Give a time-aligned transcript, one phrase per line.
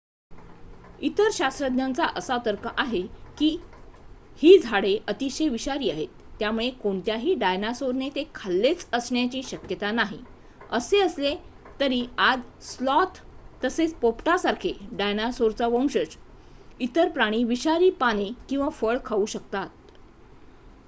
[1.01, 3.01] इतर शास्त्रज्ञांचा असा तर्क आहे
[3.37, 3.49] की
[4.41, 10.17] ही झाडे अतिशय विषारी आहेत त्यामुळे कोणत्याही डायनासोरने ते खाल्लेच असण्याची शक्यता नाही
[10.71, 11.35] असे असले
[11.79, 13.21] तरी आज स्लॉथ
[13.63, 16.15] तसेच पोपटासारखे डायनासोरचा वंशज
[16.79, 19.69] इतर प्राणी विषारी पाने किंवा फळ खाऊ शकतात